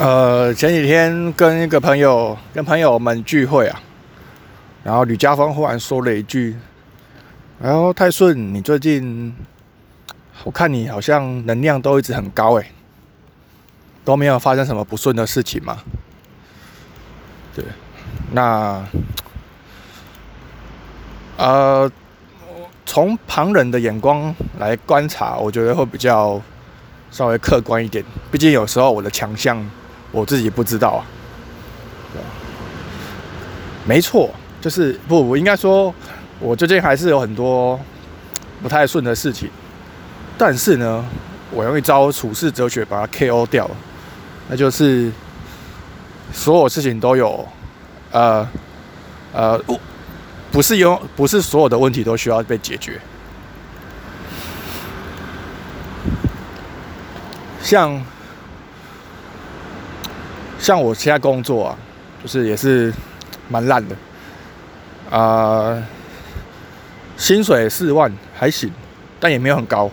[0.00, 3.78] 呃，前几天跟一个朋友跟朋友们聚会啊，
[4.82, 6.56] 然后吕家峰忽然说了一句
[7.60, 9.34] ：“然后泰顺，你最近
[10.44, 12.70] 我看你好像能量都一直很高哎，
[14.02, 15.76] 都没有发生什么不顺的事情嘛？”
[17.54, 17.62] 对，
[18.32, 18.82] 那
[21.36, 21.90] 呃，
[22.86, 26.40] 从旁人的眼光来观察，我觉得会比较。
[27.10, 29.58] 稍微客观一点，毕竟有时候我的强项
[30.12, 31.02] 我自己不知道啊。
[33.86, 35.94] 没错，就是不，我应该说，
[36.40, 37.78] 我最近还是有很多
[38.60, 39.48] 不太顺的事情，
[40.36, 41.04] 但是呢，
[41.52, 43.70] 我用一招处世哲学把它 KO 掉，
[44.48, 45.12] 那就是
[46.32, 47.46] 所有事情都有，
[48.10, 48.48] 呃
[49.32, 49.80] 呃，不，
[50.50, 53.00] 不是有，不是所有的问题都需要被解决。
[57.66, 58.00] 像
[60.56, 61.76] 像我现在工作啊，
[62.22, 62.94] 就是也是
[63.48, 63.96] 蛮烂的，
[65.10, 65.76] 啊，
[67.16, 68.70] 薪水四万还行，
[69.18, 69.90] 但也没有很高。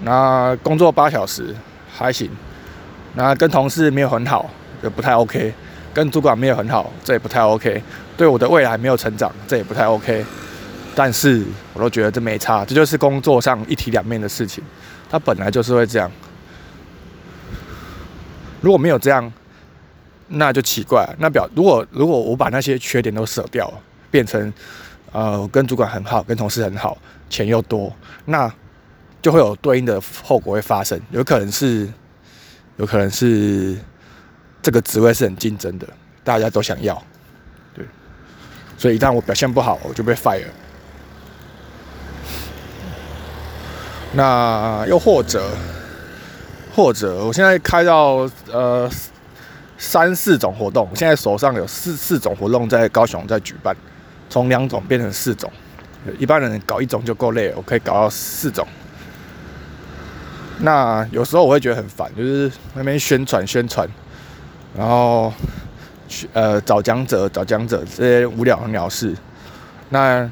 [0.00, 1.54] 那工作八小时
[1.92, 2.30] 还行，
[3.16, 4.48] 那跟同事没有很好，
[4.82, 5.52] 就不太 OK。
[5.92, 7.82] 跟主管没有很好，这也不太 OK。
[8.16, 10.24] 对我的未来没有成长，这也不太 OK。
[10.94, 14.64] 但是我都觉得这没差，这就是工作上一体两面的事情，
[15.10, 16.10] 它本来就是会这样。
[18.62, 19.30] 如果没有这样，
[20.28, 21.06] 那就奇怪。
[21.18, 23.70] 那表如果如果我把那些缺点都舍掉，
[24.10, 24.50] 变成
[25.10, 26.96] 呃跟主管很好，跟同事很好，
[27.28, 27.92] 钱又多，
[28.24, 28.50] 那
[29.20, 30.98] 就会有对应的后果会发生。
[31.10, 31.86] 有可能是，
[32.76, 33.76] 有可能是
[34.62, 35.86] 这个职位是很竞争的，
[36.24, 36.94] 大家都想要，
[37.74, 37.84] 对。
[38.78, 40.46] 所以一旦我表现不好，我就被 fire。
[44.12, 45.50] 那又或者。
[46.74, 48.90] 或者我现在开到呃
[49.76, 53.76] 三四种活动，现在手上有四四种活动在高雄在举办，
[54.30, 55.52] 从两种变成四种，
[56.18, 58.66] 一般人搞一种就够累，我可以搞到四种。
[60.60, 63.86] 那有时候我会觉得很烦，就是那边宣传宣传，
[64.74, 65.30] 然后
[66.08, 69.14] 去呃找讲者找讲者这些无聊的鸟事。
[69.90, 70.26] 那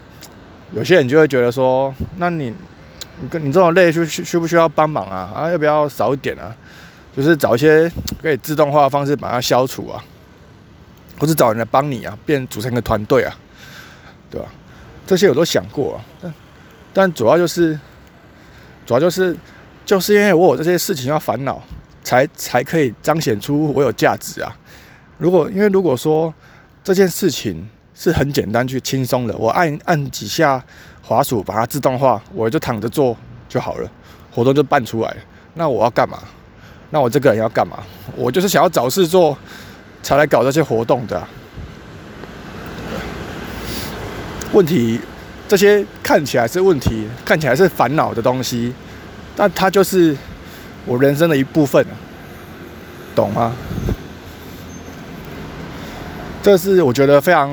[0.72, 2.54] 有些人就会觉得说，那你。
[3.20, 5.31] 你跟你这种累需需需不需要帮忙啊？
[5.34, 6.54] 啊，要不要少一点啊？
[7.16, 7.91] 就是找一些
[8.22, 10.03] 可以自动化的方式把它消除啊，
[11.19, 13.36] 或是找人来帮你啊，变组成一个团队啊，
[14.30, 14.48] 对吧？
[15.06, 16.34] 这些我都想过啊，但
[16.92, 17.78] 但主要就是，
[18.86, 19.36] 主要就是
[19.84, 21.60] 就是因为我有这些事情要烦恼，
[22.04, 24.56] 才才可以彰显出我有价值啊。
[25.19, 26.32] 如果因为如果说
[26.84, 27.69] 这件事情
[28.00, 30.65] 是很简单去轻松的，我按按几下。
[31.03, 33.16] 滑鼠把它自动化，我就躺着做
[33.49, 33.91] 就好了，
[34.33, 35.16] 活动就办出来。
[35.55, 36.21] 那我要干嘛？
[36.91, 37.78] 那我这个人要干嘛？
[38.15, 39.37] 我就是想要找事做，
[40.05, 41.27] 才来搞这些活动的。
[44.53, 45.00] 问题，
[45.49, 48.72] 这些看起来是问题，看起来是烦恼的东西，
[49.34, 50.16] 但它就是
[50.87, 51.84] 我人生的一部分，
[53.16, 53.53] 懂吗？
[56.41, 57.50] 这是我觉得非常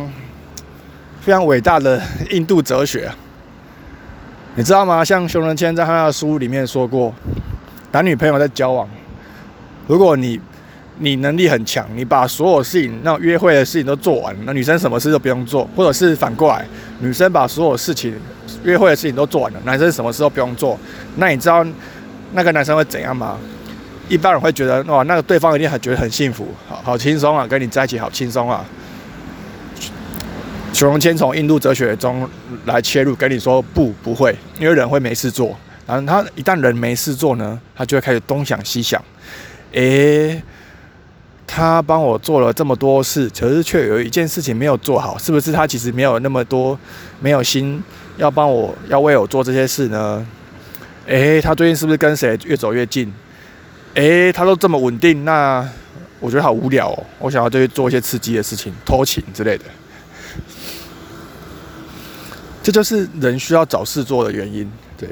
[1.28, 3.12] 非常伟大的印度哲学。
[4.56, 5.04] 你知道吗？
[5.04, 7.14] 像熊仁谦在他的书里面说过，
[7.92, 8.88] 男女朋友在交往，
[9.88, 10.40] 如果你
[11.00, 16.66] 你能力很强，你把所有事情，那约会的事情都做完，那女生什么事都不用做，或者是反过来，
[17.02, 18.16] 女生把所有事情
[18.64, 20.80] 约会的事情都做完了，男生什么事都不用做，
[21.18, 21.62] 那你知道
[22.32, 23.38] 那个男生会怎样吗？
[24.08, 28.64] 一般人会觉得哇，那个对方一定很觉得很幸福，好好轻松啊，跟你在一起好轻松啊。
[30.78, 32.30] 熊荣谦从印度哲学中
[32.66, 35.58] 来切入，跟你说不，不会，因为人会没事做。
[35.88, 39.04] 然后他一旦人没事做呢，他就会开始东想西想。
[39.72, 40.40] 诶，
[41.48, 46.78] 他帮我做了这么多事，可是却有一件事情没有做好，是不是他其实没有那么多，
[47.20, 47.84] 没有心
[48.18, 50.24] 要帮我，要为我做这些事呢？
[51.08, 53.12] 诶，他最近是不是跟谁越走越近？
[53.96, 55.68] 诶，他都这么稳定，那
[56.20, 57.04] 我觉得好无聊哦。
[57.18, 59.66] 我想要就去做一些刺激的事情，偷情之类的。
[62.68, 64.70] 这就是人需要找事做的原因。
[64.98, 65.08] 对，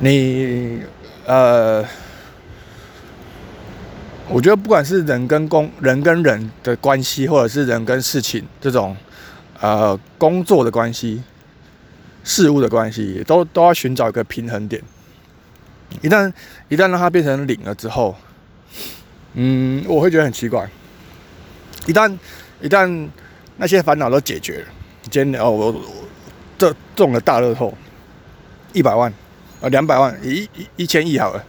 [0.00, 0.82] 你
[1.24, 1.82] 呃，
[4.28, 8.94] 我觉得不管是人跟工人跟人的关系，或者是人跟事情这种
[9.60, 11.22] 呃工作的关系、
[12.22, 14.82] 事物的关系，都都要寻找一个平衡点。
[16.02, 16.30] 一旦
[16.68, 18.14] 一旦让它变成零了之后，
[19.32, 20.68] 嗯，我会觉得很奇怪。
[21.86, 22.14] 一旦
[22.60, 23.08] 一旦
[23.56, 24.66] 那些烦恼都解决了，
[25.10, 25.74] 今天哦我。
[26.58, 27.72] 这中了大乐透，
[28.72, 29.12] 一百万，
[29.60, 31.44] 啊，两百万，一一一千亿好了，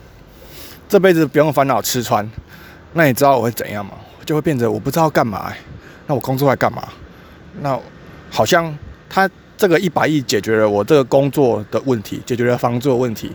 [0.90, 2.30] 这辈子不用烦恼吃穿，
[2.94, 3.94] 那你知道我会怎样吗？
[4.26, 5.54] 就会变成我不知道干嘛、
[6.06, 6.86] 那我工作在干嘛？
[7.62, 7.80] 那
[8.30, 8.78] 好像
[9.10, 13.34] 他这个一百亿解决了我这个工作的问题，解决了房租的问题，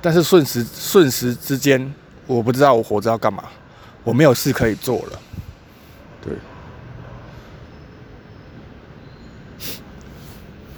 [0.00, 1.94] 但是瞬时瞬时之间，
[2.26, 3.44] 我不知道我活着要干嘛，
[4.04, 5.20] 我没有事可以做了，
[6.24, 6.32] 对，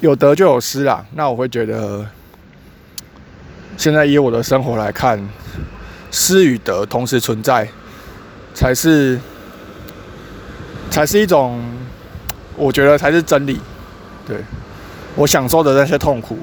[0.00, 1.04] 有得就有失啦。
[1.14, 2.06] 那我会觉得，
[3.76, 5.20] 现在以我的生活来看，
[6.10, 7.68] 失与得同时存在，
[8.54, 9.18] 才是
[10.90, 11.60] 才是一种。
[12.56, 13.60] 我觉得才是真理。
[14.26, 14.36] 对
[15.14, 16.36] 我享受的那些痛苦，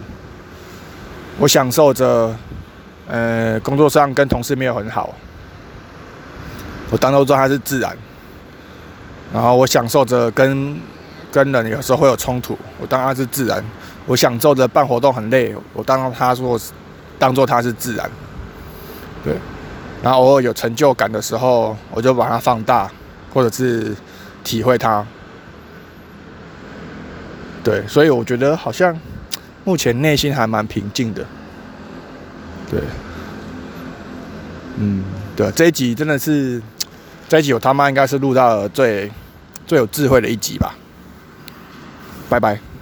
[1.38, 2.34] 我享受着，
[3.06, 5.14] 呃，工作上跟同事没有很好，
[6.90, 7.98] 我当做它是自然。
[9.34, 10.80] 然后我享受着跟
[11.36, 13.62] 跟人有时候会有冲突，我当它是自然。
[14.06, 16.58] 我享受着办活动很累，我当他说
[17.20, 18.10] 当做他是自然。
[19.22, 19.36] 对，
[20.02, 22.90] 然后偶尔有成就感的时候，我就把它放大，
[23.34, 23.94] 或者是
[24.46, 25.06] 体会它。
[27.66, 28.98] 对，所以我觉得好像
[29.66, 31.26] 目前内心还蛮平静的。
[32.72, 32.80] 对，
[34.78, 35.04] 嗯，
[35.36, 36.62] 对，这一集真的是
[37.28, 39.12] 这一集我他妈应该是录到了最
[39.68, 40.74] 最有智慧的一集吧。
[42.30, 42.75] Bye bye.